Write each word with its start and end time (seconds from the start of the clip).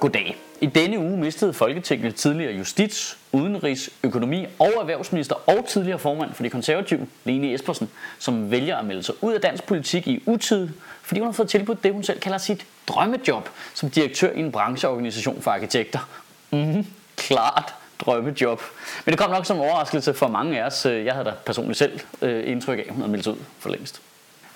Goddag. 0.00 0.36
I 0.60 0.66
denne 0.66 0.98
uge 0.98 1.16
mistede 1.16 1.52
Folketinget 1.52 2.14
tidligere 2.14 2.52
justits, 2.52 3.18
udenrigs, 3.32 3.90
økonomi 4.02 4.46
og 4.58 4.72
erhvervsminister 4.80 5.50
og 5.50 5.68
tidligere 5.68 5.98
formand 5.98 6.34
for 6.34 6.42
de 6.42 6.50
konservative, 6.50 7.06
Lene 7.24 7.54
Espersen, 7.54 7.90
som 8.18 8.50
vælger 8.50 8.76
at 8.76 8.84
melde 8.84 9.02
sig 9.02 9.14
ud 9.20 9.32
af 9.32 9.40
dansk 9.40 9.64
politik 9.64 10.06
i 10.06 10.22
utid, 10.26 10.68
fordi 11.02 11.20
hun 11.20 11.28
har 11.28 11.32
fået 11.32 11.48
tilbudt 11.48 11.84
det, 11.84 11.92
hun 11.92 12.02
selv 12.02 12.20
kalder 12.20 12.38
sit 12.38 12.66
drømmejob 12.88 13.48
som 13.74 13.90
direktør 13.90 14.30
i 14.32 14.40
en 14.40 14.52
brancheorganisation 14.52 15.42
for 15.42 15.50
arkitekter. 15.50 16.08
Mhm, 16.50 16.86
klart 17.16 17.74
drømmejob. 17.98 18.60
Men 19.04 19.12
det 19.12 19.18
kom 19.18 19.30
nok 19.30 19.46
som 19.46 19.58
overraskelse 19.60 20.14
for 20.14 20.28
mange 20.28 20.62
af 20.62 20.66
os. 20.66 20.86
Jeg 20.86 21.12
havde 21.12 21.24
da 21.24 21.32
personligt 21.46 21.78
selv 21.78 22.00
øh, 22.22 22.50
indtryk 22.50 22.78
af, 22.78 22.82
at 22.82 22.90
hun 22.90 23.00
havde 23.00 23.10
meldt 23.10 23.24
sig 23.24 23.32
ud 23.32 23.38
for 23.58 23.70
længst. 23.70 24.00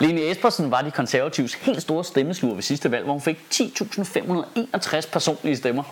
Lene 0.00 0.20
Espersen 0.20 0.70
var 0.70 0.82
de 0.82 0.90
konservatives 0.90 1.54
helt 1.54 1.82
store 1.82 2.04
stemmesluger 2.04 2.54
ved 2.54 2.62
sidste 2.62 2.90
valg, 2.90 3.04
hvor 3.04 3.12
hun 3.12 3.22
fik 3.22 3.38
10.561 3.54 5.10
personlige 5.12 5.56
stemmer. 5.56 5.82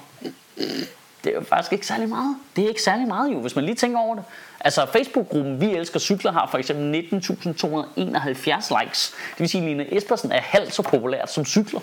Det 1.24 1.32
er 1.32 1.34
jo 1.34 1.44
faktisk 1.48 1.72
ikke 1.72 1.86
særlig 1.86 2.08
meget. 2.08 2.36
Det 2.56 2.64
er 2.64 2.68
ikke 2.68 2.82
særlig 2.82 3.08
meget 3.08 3.32
jo, 3.32 3.40
hvis 3.40 3.56
man 3.56 3.64
lige 3.64 3.74
tænker 3.74 3.98
over 3.98 4.14
det. 4.14 4.24
Altså 4.60 4.86
Facebook-gruppen 4.92 5.60
Vi 5.60 5.66
Elsker 5.66 6.00
Cykler 6.00 6.32
har 6.32 6.48
for 6.50 6.58
eksempel 6.58 7.00
19.271 7.00 8.82
likes. 8.82 9.14
Det 9.30 9.40
vil 9.40 9.48
sige, 9.48 9.62
at 9.62 9.68
Lene 9.68 9.96
Espersen 9.96 10.32
er 10.32 10.40
halvt 10.40 10.74
så 10.74 10.82
populært 10.82 11.32
som 11.32 11.44
cykler. 11.44 11.80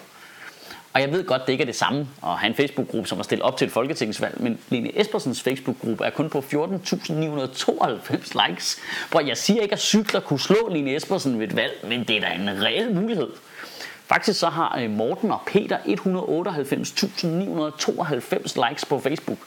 Og 0.93 1.01
jeg 1.01 1.11
ved 1.11 1.25
godt, 1.25 1.45
det 1.45 1.51
ikke 1.51 1.61
er 1.61 1.65
det 1.65 1.75
samme 1.75 2.07
at 2.23 2.29
have 2.29 2.49
en 2.49 2.55
Facebook-gruppe, 2.55 3.09
som 3.09 3.19
er 3.19 3.23
stillet 3.23 3.43
op 3.43 3.57
til 3.57 3.65
et 3.65 3.71
folketingsvalg, 3.71 4.41
men 4.41 4.59
Lene 4.69 4.99
Espersens 4.99 5.41
Facebook-gruppe 5.41 6.05
er 6.05 6.09
kun 6.09 6.29
på 6.29 6.39
14.992 6.39 8.47
likes. 8.47 8.79
Hvor 9.11 9.19
jeg 9.19 9.37
siger 9.37 9.61
ikke, 9.61 9.73
at 9.73 9.79
cykler 9.79 10.19
kunne 10.19 10.39
slå 10.39 10.69
Lene 10.71 10.95
Espersen 10.95 11.39
ved 11.39 11.47
et 11.47 11.55
valg, 11.55 11.73
men 11.83 12.03
det 12.03 12.17
er 12.17 12.21
da 12.21 12.27
en 12.27 12.63
reel 12.63 12.95
mulighed. 12.95 13.29
Faktisk 14.07 14.39
så 14.39 14.49
har 14.49 14.79
øh, 14.79 14.89
Morten 14.89 15.31
og 15.31 15.41
Peter 15.47 15.77
198.992 15.77 18.69
likes 18.69 18.85
på 18.85 18.99
Facebook. 18.99 19.37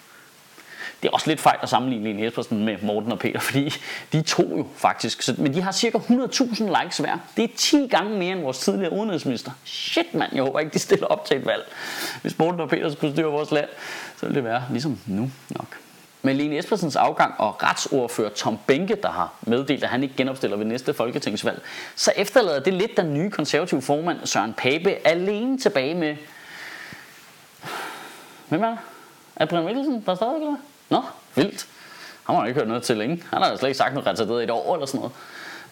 Det 1.03 1.09
er 1.09 1.13
også 1.13 1.31
lidt 1.31 1.41
fejl 1.41 1.59
at 1.63 1.69
sammenligne 1.69 2.05
Lene 2.05 2.27
Espersen 2.27 2.65
med 2.65 2.77
Morten 2.83 3.13
og 3.13 3.19
Peter, 3.19 3.41
fordi 3.51 3.75
de 4.13 4.23
to 4.23 4.57
jo 4.57 4.67
faktisk. 4.77 5.23
Så, 5.23 5.35
men 5.39 5.55
de 5.55 5.63
har 5.63 5.73
cirka 5.73 5.99
100.000 5.99 6.83
likes 6.83 6.99
hver. 6.99 7.19
Det 7.37 7.45
er 7.45 7.49
10 7.57 7.87
gange 7.87 8.19
mere 8.19 8.33
end 8.33 8.43
vores 8.43 8.59
tidligere 8.59 8.93
udenrigsminister. 8.93 9.51
Shit 9.65 10.15
mand, 10.15 10.35
jeg 10.35 10.43
håber 10.43 10.61
ikke, 10.61 10.73
de 10.73 10.79
stiller 10.79 11.07
op 11.07 11.25
til 11.25 11.37
et 11.37 11.47
valg. 11.47 11.73
Hvis 12.23 12.39
Morten 12.39 12.61
og 12.61 12.69
Peter 12.69 12.93
skulle 12.93 13.13
styre 13.13 13.27
vores 13.27 13.51
land, 13.51 13.69
så 14.17 14.27
ville 14.27 14.35
det 14.35 14.45
være 14.45 14.63
ligesom 14.71 15.01
nu 15.07 15.31
nok. 15.51 15.77
Men 16.23 16.37
Lene 16.37 16.59
Espersens 16.59 16.97
afgang 16.97 17.35
og 17.39 17.63
retsordfører 17.63 18.31
Tom 18.31 18.59
Benke, 18.67 18.97
der 19.03 19.11
har 19.11 19.35
meddelt, 19.43 19.85
at 19.85 19.91
han 19.91 20.03
ikke 20.03 20.15
genopstiller 20.17 20.57
ved 20.57 20.67
næste 20.67 20.95
folketingsvalg, 20.95 21.63
så 21.97 22.13
efterlader 22.17 22.61
det 22.61 22.75
lidt 22.75 22.97
den 22.97 23.15
nye 23.15 23.31
konservative 23.31 23.83
formand 23.83 24.19
Søren 24.25 24.55
Pape 24.55 25.07
alene 25.07 25.59
tilbage 25.59 25.95
med... 25.95 26.17
Hvem 28.49 28.63
er 28.63 28.69
det? 28.69 28.79
Er 29.37 29.47
Brian 29.47 29.65
Mikkelsen, 29.65 30.03
der 30.07 30.15
stadig, 30.15 30.35
eller 30.35 30.57
Nå, 30.89 31.03
vildt. 31.35 31.67
Han 32.27 32.37
har 32.37 32.47
ikke 32.47 32.61
hørt 32.61 32.69
noget 32.69 32.83
til 32.83 32.97
længe. 32.97 33.23
Han 33.33 33.43
har 33.43 33.57
slet 33.57 33.69
ikke 33.69 33.79
sagt 33.79 33.95
noget 33.95 34.07
retarderet 34.07 34.41
i 34.41 34.45
et 34.45 34.51
år 34.51 34.75
eller 34.75 34.87
sådan 34.87 34.99
noget. 34.99 35.13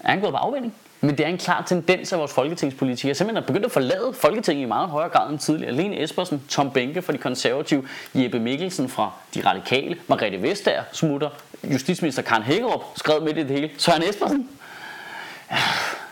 Er 0.00 0.10
han 0.10 0.20
gået 0.20 0.32
på 0.32 0.36
afvinding? 0.36 0.74
Men 1.00 1.18
det 1.18 1.26
er 1.26 1.28
en 1.28 1.38
klar 1.38 1.62
tendens 1.66 2.12
af 2.12 2.18
vores 2.18 2.32
folketingspolitikere 2.32 3.14
simpelthen 3.14 3.42
er 3.42 3.46
begyndt 3.46 3.66
at 3.66 3.72
forlade 3.72 4.12
Folketinget 4.12 4.62
i 4.62 4.66
meget 4.66 4.88
højere 4.88 5.08
grad 5.08 5.30
end 5.30 5.38
tidligere. 5.38 5.72
Lene 5.72 6.02
Espersen, 6.02 6.42
Tom 6.48 6.70
Benke 6.70 7.02
fra 7.02 7.12
de 7.12 7.18
konservative, 7.18 7.88
Jeppe 8.14 8.40
Mikkelsen 8.40 8.88
fra 8.88 9.10
de 9.34 9.46
radikale, 9.46 9.96
Margrethe 10.08 10.42
Vestager 10.42 10.82
smutter, 10.92 11.30
justitsminister 11.64 12.22
Karen 12.22 12.42
Hækkerup 12.42 12.84
skrev 12.96 13.22
midt 13.22 13.36
i 13.38 13.40
det 13.40 13.50
hele, 13.50 13.70
Søren 13.78 14.02
Espersen. 14.02 14.48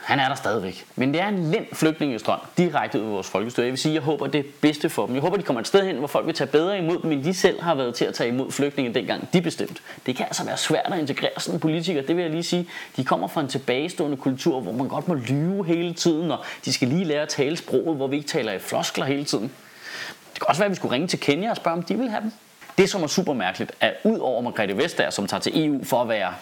Han 0.02 0.20
er 0.20 0.28
der 0.28 0.34
stadigvæk. 0.34 0.84
Men 0.96 1.14
det 1.14 1.20
er 1.20 1.28
en 1.28 1.50
lind 1.50 1.66
flygtningestrøm 1.72 2.38
direkte 2.56 3.00
ud 3.00 3.06
af 3.06 3.12
vores 3.12 3.28
folkestyre. 3.28 3.64
Jeg 3.64 3.72
vil 3.72 3.78
sige, 3.78 3.94
jeg 3.94 4.02
håber 4.02 4.26
det 4.26 4.46
bedste 4.46 4.88
for 4.88 5.06
dem. 5.06 5.14
Jeg 5.14 5.22
håber, 5.22 5.36
de 5.36 5.42
kommer 5.42 5.60
et 5.60 5.66
sted 5.66 5.86
hen, 5.86 5.96
hvor 5.96 6.06
folk 6.06 6.26
vil 6.26 6.34
tage 6.34 6.48
bedre 6.48 6.78
imod 6.78 6.98
dem, 7.02 7.12
end 7.12 7.24
de 7.24 7.34
selv 7.34 7.62
har 7.62 7.74
været 7.74 7.94
til 7.94 8.04
at 8.04 8.14
tage 8.14 8.28
imod 8.28 8.52
flygtninge 8.52 8.94
dengang 8.94 9.32
de 9.32 9.42
bestemt. 9.42 9.82
Det 10.06 10.16
kan 10.16 10.26
altså 10.26 10.44
være 10.44 10.56
svært 10.56 10.92
at 10.92 10.98
integrere 10.98 11.30
sådan 11.38 11.56
en 11.56 11.60
politiker, 11.60 12.02
det 12.02 12.16
vil 12.16 12.22
jeg 12.22 12.30
lige 12.30 12.42
sige. 12.42 12.68
De 12.96 13.04
kommer 13.04 13.28
fra 13.28 13.40
en 13.40 13.48
tilbagestående 13.48 14.16
kultur, 14.16 14.60
hvor 14.60 14.72
man 14.72 14.88
godt 14.88 15.08
må 15.08 15.14
lyve 15.14 15.66
hele 15.66 15.94
tiden, 15.94 16.30
og 16.30 16.38
de 16.64 16.72
skal 16.72 16.88
lige 16.88 17.04
lære 17.04 17.22
at 17.22 17.28
tale 17.28 17.56
sproget, 17.56 17.96
hvor 17.96 18.06
vi 18.06 18.16
ikke 18.16 18.28
taler 18.28 18.52
i 18.52 18.58
floskler 18.58 19.04
hele 19.04 19.24
tiden. 19.24 19.52
Det 20.32 20.40
kan 20.40 20.48
også 20.48 20.60
være, 20.60 20.66
at 20.66 20.70
vi 20.70 20.76
skulle 20.76 20.94
ringe 20.94 21.08
til 21.08 21.20
Kenya 21.20 21.50
og 21.50 21.56
spørge, 21.56 21.76
om 21.76 21.82
de 21.82 21.98
vil 21.98 22.10
have 22.10 22.22
dem. 22.22 22.32
Det, 22.78 22.90
som 22.90 23.02
er 23.02 23.06
super 23.06 23.32
mærkeligt, 23.32 23.72
er 23.80 23.92
ud 24.04 24.18
over 24.18 24.40
Margrethe 24.40 24.76
Vestager, 24.76 25.10
som 25.10 25.26
tager 25.26 25.40
til 25.40 25.66
EU 25.66 25.84
for 25.84 26.02
at 26.02 26.08
være 26.08 26.34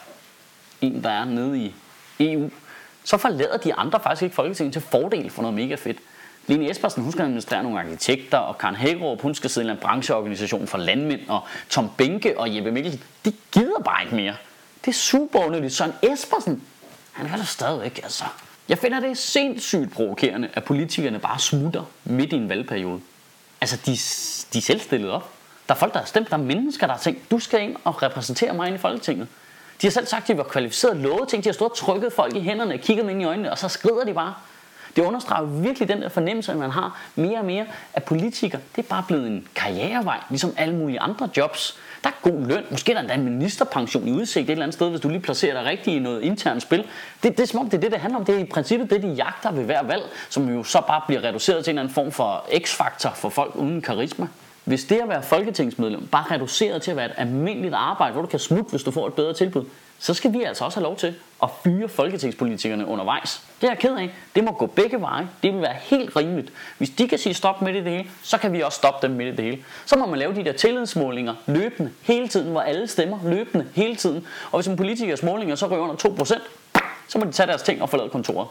en, 0.80 1.04
der 1.04 1.10
er 1.10 1.24
nede 1.24 1.58
i 1.58 1.74
EU, 2.20 2.50
så 3.04 3.16
forlader 3.16 3.56
de 3.56 3.74
andre 3.74 4.00
faktisk 4.00 4.22
ikke 4.22 4.34
Folketinget 4.34 4.72
til 4.72 4.82
fordel 4.82 5.30
for 5.30 5.42
noget 5.42 5.54
mega 5.54 5.74
fedt. 5.74 5.98
Lene 6.46 6.70
Espersen, 6.70 7.02
hun 7.02 7.12
skal 7.12 7.22
administrere 7.22 7.62
nogle 7.62 7.80
arkitekter, 7.80 8.38
og 8.38 8.58
Karen 8.58 8.76
Hækkerup, 8.76 9.20
hun 9.22 9.34
skal 9.34 9.50
sidde 9.50 9.68
i 9.68 9.70
en 9.70 9.76
brancheorganisation 9.76 10.66
for 10.66 10.78
landmænd, 10.78 11.20
og 11.28 11.40
Tom 11.68 11.90
Benke 11.98 12.38
og 12.38 12.56
Jeppe 12.56 12.72
Mikkelsen, 12.72 13.02
de 13.24 13.32
gider 13.52 13.80
bare 13.84 14.02
ikke 14.04 14.16
mere. 14.16 14.36
Det 14.84 14.88
er 14.88 14.94
super 14.94 15.38
underligt. 15.38 15.72
Søren 15.72 15.92
Espersen, 16.02 16.62
han 17.12 17.26
er 17.26 17.36
der 17.36 17.44
stadigvæk, 17.44 18.00
altså. 18.02 18.24
Jeg 18.68 18.78
finder 18.78 19.00
det 19.00 19.18
sindssygt 19.18 19.92
provokerende, 19.92 20.48
at 20.54 20.64
politikerne 20.64 21.18
bare 21.18 21.38
smutter 21.38 21.82
midt 22.04 22.32
i 22.32 22.36
en 22.36 22.48
valgperiode. 22.48 23.00
Altså, 23.60 23.76
de, 23.76 23.90
de 24.52 24.58
er 24.58 24.62
selv 24.62 24.80
stillet 24.80 25.10
op. 25.10 25.32
Der 25.68 25.74
er 25.74 25.78
folk, 25.78 25.92
der 25.92 25.98
har 25.98 26.06
stemt, 26.06 26.30
der 26.30 26.36
er 26.36 26.40
mennesker, 26.40 26.86
der 26.86 26.94
har 26.94 27.00
tænkt, 27.00 27.30
du 27.30 27.38
skal 27.38 27.62
ind 27.62 27.76
og 27.84 28.02
repræsentere 28.02 28.54
mig 28.54 28.66
ind 28.66 28.76
i 28.76 28.78
Folketinget. 28.78 29.28
De 29.82 29.86
har 29.86 29.90
selv 29.90 30.06
sagt, 30.06 30.22
at 30.22 30.28
de 30.28 30.36
var 30.36 30.44
kvalificeret 30.44 30.96
lovet 30.96 31.28
ting. 31.28 31.44
De 31.44 31.48
har 31.48 31.54
stået 31.54 31.70
og 31.70 31.76
trykket 31.76 32.12
folk 32.12 32.36
i 32.36 32.40
hænderne, 32.40 32.78
kigget 32.78 33.02
dem 33.02 33.10
ind 33.10 33.22
i 33.22 33.24
øjnene, 33.24 33.50
og 33.50 33.58
så 33.58 33.68
skrider 33.68 34.04
de 34.04 34.14
bare. 34.14 34.34
Det 34.96 35.02
understreger 35.02 35.46
virkelig 35.46 35.88
den 35.88 36.02
der 36.02 36.08
fornemmelse, 36.08 36.52
at 36.52 36.58
man 36.58 36.70
har 36.70 37.00
mere 37.14 37.38
og 37.38 37.44
mere 37.44 37.66
af 37.94 38.02
politikere. 38.02 38.60
Det 38.76 38.84
er 38.84 38.88
bare 38.88 39.04
blevet 39.08 39.26
en 39.26 39.48
karrierevej, 39.54 40.18
ligesom 40.30 40.54
alle 40.56 40.74
mulige 40.74 41.00
andre 41.00 41.28
jobs. 41.36 41.78
Der 42.04 42.10
er 42.10 42.30
god 42.30 42.46
løn. 42.46 42.64
Måske 42.70 42.92
er 42.92 42.94
der 42.94 43.00
endda 43.00 43.14
en 43.14 43.24
ministerpension 43.24 44.08
i 44.08 44.12
udsigt 44.12 44.44
et 44.44 44.50
eller 44.50 44.62
andet 44.62 44.74
sted, 44.74 44.90
hvis 44.90 45.00
du 45.00 45.08
lige 45.08 45.20
placerer 45.20 45.62
dig 45.62 45.70
rigtigt 45.70 45.96
i 45.96 45.98
noget 45.98 46.22
internt 46.22 46.62
spil. 46.62 46.86
Det, 47.22 47.36
det 47.36 47.40
er 47.40 47.46
som 47.46 47.60
om, 47.60 47.70
det 47.70 47.76
er 47.76 47.80
det, 47.80 47.92
det 47.92 48.00
handler 48.00 48.18
om. 48.18 48.24
Det 48.24 48.34
er 48.34 48.38
i 48.38 48.44
princippet 48.44 48.90
det, 48.90 49.02
de 49.02 49.08
jagter 49.08 49.52
ved 49.52 49.64
hver 49.64 49.82
valg, 49.82 50.02
som 50.28 50.48
jo 50.48 50.64
så 50.64 50.80
bare 50.86 51.02
bliver 51.06 51.24
reduceret 51.24 51.64
til 51.64 51.70
en 51.70 51.78
eller 51.78 51.82
anden 51.82 51.94
form 51.94 52.12
for 52.12 52.46
x-faktor 52.64 53.10
for 53.10 53.28
folk 53.28 53.56
uden 53.56 53.82
karisma. 53.82 54.26
Hvis 54.70 54.84
det 54.84 55.00
at 55.00 55.08
være 55.08 55.22
folketingsmedlem 55.22 56.06
bare 56.06 56.24
reduceret 56.30 56.82
til 56.82 56.90
at 56.90 56.96
være 56.96 57.06
et 57.06 57.12
almindeligt 57.16 57.74
arbejde, 57.74 58.12
hvor 58.12 58.22
du 58.22 58.28
kan 58.28 58.38
smutte, 58.38 58.70
hvis 58.70 58.82
du 58.82 58.90
får 58.90 59.06
et 59.06 59.14
bedre 59.14 59.34
tilbud, 59.34 59.64
så 59.98 60.14
skal 60.14 60.32
vi 60.32 60.42
altså 60.42 60.64
også 60.64 60.80
have 60.80 60.84
lov 60.84 60.96
til 60.96 61.14
at 61.42 61.48
fyre 61.64 61.88
folketingspolitikerne 61.88 62.86
undervejs. 62.86 63.42
Det 63.60 63.66
er 63.66 63.70
jeg 63.70 63.78
ked 63.78 63.96
af. 63.96 64.10
Det 64.34 64.44
må 64.44 64.52
gå 64.52 64.66
begge 64.66 65.00
veje. 65.00 65.28
Det 65.42 65.52
vil 65.52 65.62
være 65.62 65.76
helt 65.80 66.16
rimeligt. 66.16 66.52
Hvis 66.78 66.90
de 66.90 67.08
kan 67.08 67.18
sige 67.18 67.34
stop 67.34 67.62
med 67.62 67.74
det 67.74 67.84
hele, 67.84 68.10
så 68.22 68.38
kan 68.38 68.52
vi 68.52 68.60
også 68.60 68.76
stoppe 68.76 69.06
dem 69.06 69.16
med 69.16 69.32
det 69.32 69.44
hele. 69.44 69.58
Så 69.86 69.96
må 69.98 70.06
man 70.06 70.18
lave 70.18 70.34
de 70.34 70.44
der 70.44 70.52
tillidsmålinger 70.52 71.34
løbende, 71.46 71.90
hele 72.02 72.28
tiden, 72.28 72.50
hvor 72.50 72.60
alle 72.60 72.86
stemmer 72.86 73.18
løbende, 73.24 73.66
hele 73.74 73.96
tiden. 73.96 74.26
Og 74.52 74.58
hvis 74.58 74.66
en 74.66 74.76
politikers 74.76 75.22
målinger 75.22 75.54
så 75.54 75.66
ryger 75.66 75.82
under 75.82 76.24
2%, 76.24 76.40
så 77.08 77.18
må 77.18 77.24
de 77.24 77.32
tage 77.32 77.46
deres 77.46 77.62
ting 77.62 77.82
og 77.82 77.90
forlade 77.90 78.08
kontoret. 78.08 78.48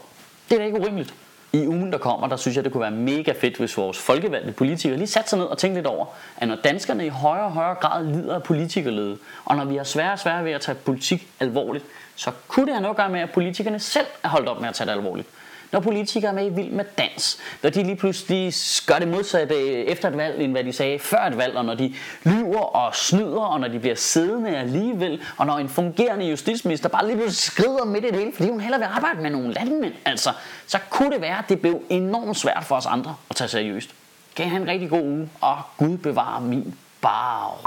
Det 0.48 0.54
er 0.54 0.58
da 0.58 0.64
ikke 0.64 0.80
urimeligt 0.80 1.14
i 1.52 1.66
ugen, 1.66 1.92
der 1.92 1.98
kommer, 1.98 2.28
der 2.28 2.36
synes 2.36 2.56
jeg, 2.56 2.64
det 2.64 2.72
kunne 2.72 2.80
være 2.80 2.90
mega 2.90 3.32
fedt, 3.32 3.56
hvis 3.56 3.76
vores 3.76 3.98
folkevalgte 3.98 4.52
politikere 4.52 4.98
lige 4.98 5.06
satte 5.06 5.30
sig 5.30 5.38
ned 5.38 5.46
og 5.46 5.58
tænkte 5.58 5.78
lidt 5.78 5.86
over, 5.86 6.06
at 6.36 6.48
når 6.48 6.56
danskerne 6.56 7.06
i 7.06 7.08
højere 7.08 7.44
og 7.44 7.52
højere 7.52 7.74
grad 7.74 8.04
lider 8.04 8.34
af 8.34 8.42
politikerlede, 8.42 9.18
og 9.44 9.56
når 9.56 9.64
vi 9.64 9.76
har 9.76 9.84
svære 9.84 10.12
og 10.12 10.18
svære 10.18 10.44
ved 10.44 10.52
at 10.52 10.60
tage 10.60 10.74
politik 10.74 11.28
alvorligt, 11.40 11.84
så 12.16 12.30
kunne 12.48 12.66
det 12.66 12.74
have 12.74 12.82
noget 12.82 12.94
at 12.94 12.96
gøre 12.96 13.08
med, 13.08 13.20
at 13.20 13.30
politikerne 13.30 13.78
selv 13.78 14.06
er 14.22 14.28
holdt 14.28 14.48
op 14.48 14.60
med 14.60 14.68
at 14.68 14.74
tage 14.74 14.86
det 14.86 14.92
alvorligt. 14.92 15.28
Når 15.72 15.80
politikere 15.80 16.30
er 16.30 16.34
med 16.34 16.46
i 16.46 16.48
Vild 16.48 16.70
med 16.70 16.84
Dans, 16.98 17.38
når 17.62 17.70
de 17.70 17.82
lige 17.82 17.96
pludselig 17.96 18.54
gør 18.86 18.98
det 18.98 19.08
modsatte 19.08 19.54
efter 19.86 20.08
et 20.08 20.16
valg, 20.16 20.42
end 20.42 20.52
hvad 20.52 20.64
de 20.64 20.72
sagde 20.72 20.98
før 20.98 21.18
et 21.18 21.36
valg, 21.36 21.56
og 21.56 21.64
når 21.64 21.74
de 21.74 21.94
lyver 22.24 22.60
og 22.60 22.94
snyder, 22.94 23.40
og 23.40 23.60
når 23.60 23.68
de 23.68 23.78
bliver 23.78 23.94
siddende 23.94 24.56
alligevel, 24.56 25.22
og 25.36 25.46
når 25.46 25.58
en 25.58 25.68
fungerende 25.68 26.26
justitsminister 26.26 26.88
bare 26.88 27.06
lige 27.06 27.16
pludselig 27.16 27.36
skrider 27.36 27.84
midt 27.84 28.04
i 28.04 28.08
det 28.08 28.18
hele, 28.18 28.32
fordi 28.32 28.50
hun 28.50 28.60
heller 28.60 28.78
vil 28.78 28.84
arbejde 28.84 29.22
med 29.22 29.30
nogle 29.30 29.52
landmænd, 29.52 29.94
altså, 30.04 30.30
så 30.66 30.78
kunne 30.90 31.10
det 31.12 31.20
være, 31.20 31.38
at 31.38 31.44
det 31.48 31.60
blev 31.60 31.82
enormt 31.88 32.36
svært 32.36 32.64
for 32.64 32.76
os 32.76 32.86
andre 32.86 33.16
at 33.30 33.36
tage 33.36 33.48
seriøst. 33.48 33.90
Kan 34.36 34.46
I 34.46 34.48
have 34.48 34.62
en 34.62 34.68
rigtig 34.68 34.90
god 34.90 35.02
uge, 35.02 35.28
og 35.40 35.58
Gud 35.76 35.96
bevare 35.96 36.40
min 36.40 36.74
bar. 37.00 37.60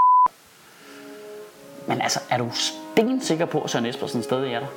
Men 1.88 2.02
altså, 2.02 2.20
er 2.30 2.38
du 2.38 2.50
stensikker 2.54 3.46
på, 3.46 3.62
at 3.62 3.70
Søren 3.70 3.86
Espersen 3.86 4.24
stadig 4.24 4.54
er 4.54 4.60
der? 4.60 4.68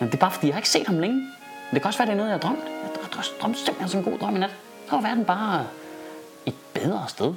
Men 0.00 0.08
det 0.08 0.14
er 0.14 0.18
bare 0.18 0.30
fordi, 0.30 0.46
jeg 0.46 0.54
har 0.54 0.60
ikke 0.60 0.68
set 0.68 0.86
ham 0.86 0.98
længe. 0.98 1.28
Men 1.66 1.74
det 1.74 1.82
kan 1.82 1.88
også 1.88 1.98
være, 1.98 2.06
det 2.06 2.12
er 2.12 2.16
noget, 2.16 2.30
jeg 2.30 2.38
har 2.38 2.46
drømt. 2.48 2.64
Jeg 2.64 2.90
har 3.02 3.24
drømt 3.40 3.58
simpelthen 3.58 3.88
sådan 3.88 4.04
en 4.04 4.10
god 4.10 4.18
drøm 4.18 4.36
i 4.36 4.38
nat. 4.38 4.54
Så 4.88 4.90
var 4.96 5.02
verden 5.02 5.24
bare 5.24 5.66
et 6.46 6.54
bedre 6.74 7.04
sted. 7.08 7.34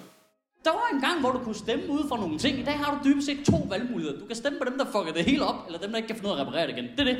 Der 0.65 0.71
var 0.71 0.87
en 0.93 1.01
gang, 1.01 1.19
hvor 1.19 1.31
du 1.31 1.39
kunne 1.39 1.55
stemme 1.55 1.89
ud 1.89 2.07
for 2.09 2.17
nogle 2.17 2.37
ting. 2.39 2.59
I 2.59 2.63
dag 2.63 2.77
har 2.77 2.89
du 2.93 3.09
dybest 3.09 3.25
set 3.27 3.39
to 3.45 3.57
valgmuligheder. 3.69 4.19
Du 4.19 4.25
kan 4.25 4.35
stemme 4.35 4.59
på 4.59 4.65
dem, 4.69 4.77
der 4.77 4.85
fucker 4.85 5.13
det 5.13 5.25
hele 5.25 5.45
op, 5.45 5.55
eller 5.67 5.79
dem, 5.79 5.89
der 5.89 5.97
ikke 5.97 6.07
kan 6.07 6.15
finde 6.15 6.29
ud 6.29 6.35
af 6.35 6.41
at 6.41 6.47
reparere 6.47 6.67
det 6.67 6.77
igen. 6.77 6.87
Det 6.97 6.99
er 6.99 7.03
det. 7.03 7.17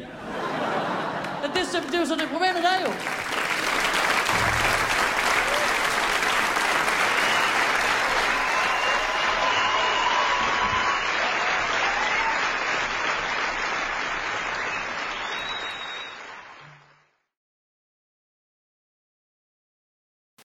Det, 1.54 1.62
er, 1.62 1.82
det 1.92 1.96
er 1.96 2.00
jo 2.00 2.06
så 2.06 2.16
det 2.16 2.28
problem 2.36 2.54
i 2.62 2.64
dag 2.70 2.78
jo. 2.86 2.92